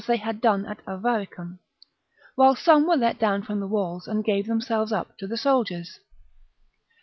[0.07, 1.59] they had done at Avaricum;
[2.33, 5.99] while some were let down from the walls and gave themselves up to the soldiers.